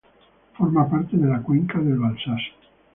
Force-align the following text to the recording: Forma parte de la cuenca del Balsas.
Forma 0.57 0.89
parte 0.89 1.15
de 1.15 1.27
la 1.29 1.43
cuenca 1.43 1.77
del 1.77 1.99
Balsas. 1.99 2.41